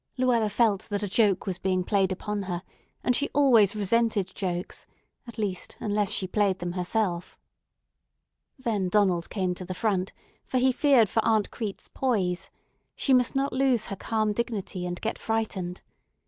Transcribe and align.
Luella 0.17 0.49
felt 0.49 0.89
that 0.89 1.03
a 1.03 1.07
joke 1.07 1.45
was 1.45 1.59
being 1.59 1.83
played 1.83 2.11
upon 2.11 2.41
her, 2.41 2.63
and 3.03 3.15
she 3.15 3.29
always 3.35 3.75
resented 3.75 4.33
jokes—at 4.33 5.37
least, 5.37 5.77
unless 5.79 6.09
she 6.09 6.25
played 6.25 6.57
them 6.57 6.71
herself. 6.71 7.37
Then 8.57 8.89
Donald 8.89 9.29
came 9.29 9.53
to 9.53 9.63
the 9.63 9.75
front, 9.75 10.11
for 10.43 10.57
he 10.57 10.71
feared 10.71 11.07
for 11.07 11.23
Aunt 11.23 11.51
Crete's 11.51 11.87
poise. 11.87 12.49
She 12.95 13.13
must 13.13 13.35
not 13.35 13.53
lose 13.53 13.85
her 13.85 13.95
calm 13.95 14.33
dignity 14.33 14.87
and 14.87 14.99
get 15.01 15.19
frightened. 15.19 15.83